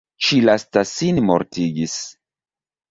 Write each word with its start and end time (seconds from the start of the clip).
Ĉi 0.27 0.39
lasta 0.49 0.83
sin 0.93 1.21
mortigis. 1.29 1.97